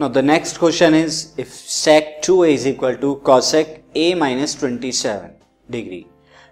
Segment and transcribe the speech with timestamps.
[0.00, 5.30] Now, the next question is, if sec 2a is equal to cosec a minus 27
[5.70, 6.06] degree,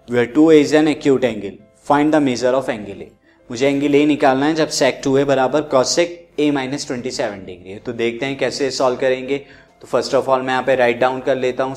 [0.08, 3.08] where 2a is an acute angle, find the measure of angle a.
[3.50, 4.68] मुझे angle A निकालना है जब
[5.04, 8.96] two A बराबर cosec A minus twenty seven degree है। तो देखते हैं कैसे सॉल्व
[8.98, 9.38] करेंगे।
[9.80, 11.74] तो फ़र्स्ट ऑफ़ ऑल मैं यहाँ पे राइट डाउन कर लेता हूँ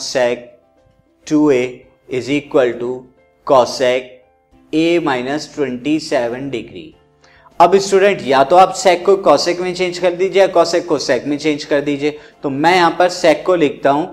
[1.27, 1.63] two A
[2.09, 2.93] is equal to
[3.47, 4.11] cosec
[4.73, 6.93] A minus twenty seven degree
[7.59, 10.97] अब स्टूडेंट या तो आप सेक को कॉसेक में चेंज कर दीजिए या कॉसेक को
[10.99, 14.07] सेक में चेंज कर दीजिए। तो मैं यहाँ पर सेक को लिखता हूँ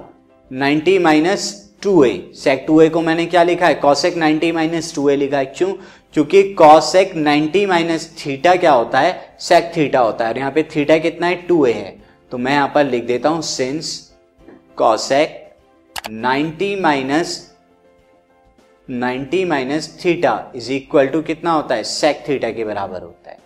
[0.50, 1.48] 90 minus
[1.82, 3.74] two A sec two A को मैंने क्या लिखा है?
[3.74, 5.72] कॉसेक 90 माइनस टू ए लिखा है। क्यों?
[6.14, 9.36] क्योंकि कॉसेक 90 माइनस थीटा क्या होता है?
[9.40, 11.34] सेक थीटा होता है। और यहाँ पे थीटा कितना है?
[11.48, 11.96] टू ए है।
[12.32, 14.12] तो मैं यहाँ पर लिख देता हूँ since
[14.76, 15.38] cosec
[15.96, 17.38] 90 minus
[18.88, 21.82] 90 minus theta is equal to कितना होता है?
[21.82, 23.38] सेक थीटा के बराबर होता है।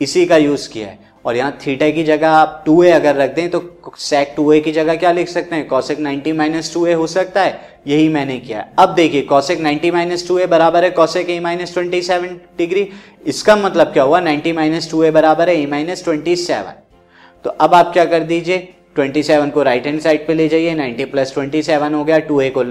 [0.00, 3.34] इसी का यूज़ किया है। और यहाँ थीटा की जगह आप टू ए अगर रख
[3.34, 5.66] दें तो सेक टू ए की जगह क्या लिख सकते हैं?
[5.68, 9.60] कॉसेक 90 माइनस टू ए हो सकता है। यही मैंने किया है। अब देखिए कॉसेक
[9.60, 12.88] 90 माइनस टू ए बराबर है cosec A minus twenty seven degree.
[13.26, 14.20] इसका मतलब क्या हुआ?
[14.20, 16.82] 90 माइनस टू ए बराबर है ए माइनस ट्वेंटी सेवन
[17.44, 18.68] तो अब आप क्या कर दीजिए?
[18.98, 22.40] 27 को राइट हैंड साइड पे ले जाइए। 90 प्लस ट्वेंटी सेवन हो गया। टू
[22.40, 22.62] ए को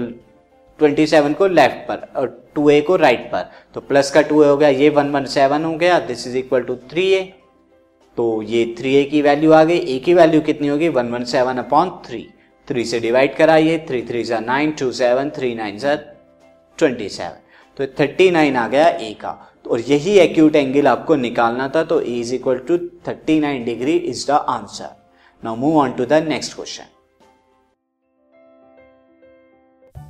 [0.78, 4.68] 27 को लेफ़्ट पर और 2a को राइट पर। तो प्लस का 2a हो गया,
[4.68, 7.22] ये 117 हो गया this is equal to 3a
[8.16, 10.88] तो ये 3a की वैल्यू आ गई, a की वैल्यू कितनी होगी?
[10.88, 12.26] 117 सेवन अपॉन थ्री
[12.68, 15.94] थ्री से डिवाइड कराइए थ्री थ्री सा nine two seven three nine सा
[16.78, 17.40] ट्वेंटी सेवन
[17.76, 19.32] तो थर्टी नाइन आ गया ए का।
[19.64, 23.64] तो और यही एक्यूट एंगल आपको निकालना था तो A is equal to thirty nine
[23.64, 24.96] degree is the answer
[25.42, 26.93] now move on to the next question